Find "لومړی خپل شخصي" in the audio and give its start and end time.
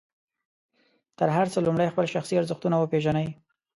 1.65-2.35